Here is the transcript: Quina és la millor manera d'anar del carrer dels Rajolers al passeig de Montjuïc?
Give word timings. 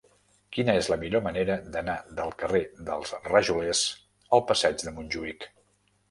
Quina 0.55 0.73
és 0.79 0.87
la 0.91 0.95
millor 1.01 1.21
manera 1.25 1.57
d'anar 1.75 1.97
del 2.19 2.33
carrer 2.43 2.61
dels 2.87 3.11
Rajolers 3.27 3.81
al 4.39 4.43
passeig 4.53 4.81
de 4.89 4.95
Montjuïc? 4.97 5.47